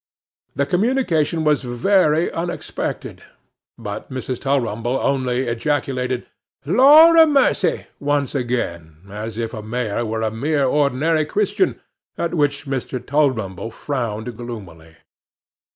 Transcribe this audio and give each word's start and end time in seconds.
The 0.55 0.65
communication 0.65 1.43
was 1.43 1.61
very 1.61 2.31
unexpected; 2.31 3.21
but 3.77 4.09
Mrs. 4.09 4.39
Tulrumble 4.41 4.97
only 4.97 5.41
ejaculated 5.45 6.25
'Lor 6.65 7.15
a 7.17 7.27
mussy!' 7.27 7.85
once 7.99 8.33
again, 8.33 9.03
as 9.11 9.37
if 9.37 9.53
a 9.53 9.61
Mayor 9.61 10.03
were 10.03 10.23
a 10.23 10.31
mere 10.31 10.65
ordinary 10.65 11.23
Christian, 11.27 11.79
at 12.17 12.33
which 12.33 12.65
Mr. 12.65 12.97
Tulrumble 12.99 13.69
frowned 13.69 14.35
gloomily. 14.35 14.97